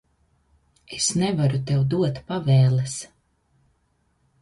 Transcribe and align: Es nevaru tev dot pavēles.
Es 0.99 1.09
nevaru 1.21 1.61
tev 1.69 1.85
dot 1.93 2.19
pavēles. 2.33 2.99